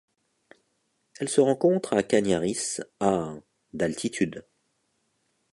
[1.19, 3.35] Elle se rencontre à Cañaris à
[3.73, 4.43] d'altitude.